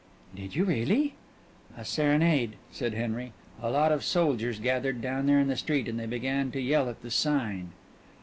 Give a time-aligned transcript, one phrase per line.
[0.35, 1.13] "Did you really?"
[1.77, 3.33] "A serenade," said Henry.
[3.61, 7.03] "A lot of soldiers gathered down there in the street and began to yell at
[7.03, 7.69] the sign."